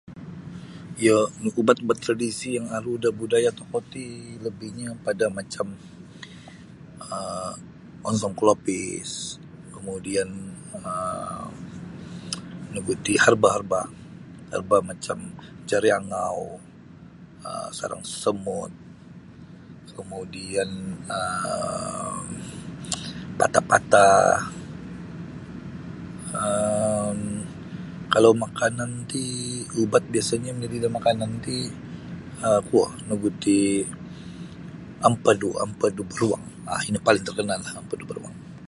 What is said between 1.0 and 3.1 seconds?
Iyo makaubat ubat tradisi yang aru da